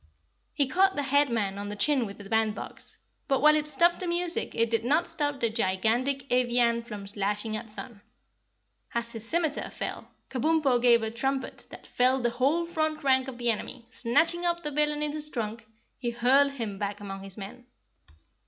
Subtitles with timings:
[0.55, 4.07] He caught the Headman on the chin with the bandbox, but while it stopped the
[4.07, 8.01] music it did not stop the gigantic Evian from slashing at Thun.
[8.95, 13.37] As his scimiter fell, Kabumpo gave a trumpet that felled the whole front rank of
[13.37, 15.67] the enemy, and snatching up the villain in his trunk,
[15.99, 17.67] he hurled him back among his men.